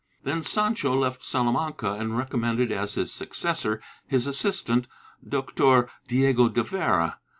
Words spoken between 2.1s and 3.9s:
recommended as his successor